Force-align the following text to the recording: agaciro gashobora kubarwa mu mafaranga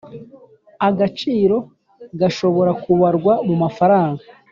agaciro 0.87 1.57
gashobora 2.19 2.71
kubarwa 2.83 3.33
mu 3.47 3.55
mafaranga 3.63 4.23